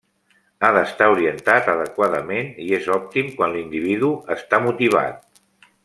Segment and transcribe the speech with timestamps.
[0.61, 5.43] Ha d'estar orientat adequadament i és òptim quan l'individu està motivat.